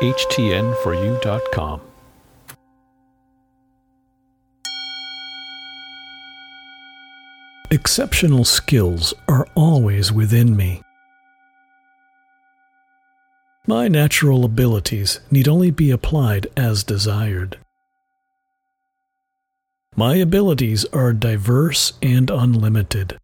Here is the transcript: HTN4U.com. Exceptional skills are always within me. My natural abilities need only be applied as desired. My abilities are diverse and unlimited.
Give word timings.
HTN4U.com. 0.00 1.80
Exceptional 7.70 8.44
skills 8.44 9.12
are 9.28 9.46
always 9.54 10.12
within 10.12 10.56
me. 10.56 10.80
My 13.66 13.88
natural 13.88 14.44
abilities 14.44 15.20
need 15.30 15.48
only 15.48 15.70
be 15.70 15.90
applied 15.90 16.46
as 16.56 16.84
desired. 16.84 17.58
My 19.96 20.14
abilities 20.14 20.86
are 20.92 21.12
diverse 21.12 21.92
and 22.00 22.30
unlimited. 22.30 23.18